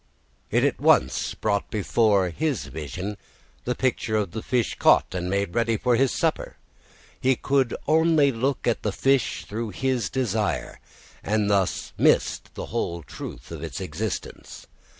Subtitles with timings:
[0.49, 3.17] It at once brought before his vision
[3.65, 6.57] the picture of the fish caught and made ready for his supper.
[7.19, 10.79] He could only look at the fish through his desire,
[11.21, 14.65] and thus missed the whole truth of its existence.